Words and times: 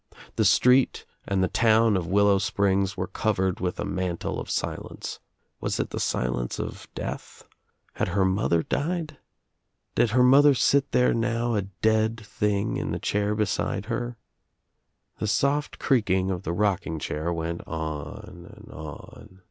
The 0.35 0.45
street 0.45 1.05
and 1.27 1.43
the 1.43 1.47
town 1.47 1.95
of 1.95 2.07
Willow 2.07 2.39
Springs 2.39 2.97
were 2.97 3.05
covered 3.05 3.59
with 3.59 3.79
a 3.79 3.85
mantle 3.85 4.39
of 4.39 4.49
silence. 4.49 5.19
Was 5.59 5.79
it 5.79 5.91
the 5.91 5.99
silence 5.99 6.57
of 6.59 6.87
death? 6.95 7.43
Had 7.93 8.07
her 8.07 8.25
mother 8.25 8.63
died? 8.63 9.19
Did 9.93 10.09
her 10.09 10.23
mother 10.23 10.55
sit 10.55 10.91
there 10.91 11.13
now 11.13 11.53
a 11.53 11.61
dead 11.61 12.19
thing 12.19 12.77
in 12.77 12.89
the 12.91 12.97
chair 12.99 13.35
beside 13.35 13.85
her? 13.85 14.17
The 15.19 15.27
soft 15.27 15.77
creaking 15.77 16.31
of 16.31 16.41
the 16.41 16.51
rocking 16.51 16.97
chair 16.97 17.31
went 17.31 17.61
on 17.67 18.51
and 18.57 18.71
on. 18.73 19.39